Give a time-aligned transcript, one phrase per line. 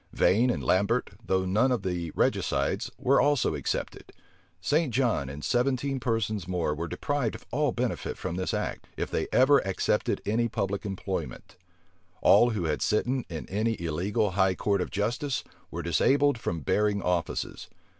[0.13, 4.11] Vane and Lambert, though none of the regicides, were also excepted.
[4.59, 4.91] St.
[4.91, 9.27] John and seventeen persons more were deprived of all benefit from this act, if they
[9.31, 11.55] ever accepted any public employment.
[12.19, 17.03] All who had sitten in any illegal high court of justice were disabled from bearing
[17.03, 17.67] offices.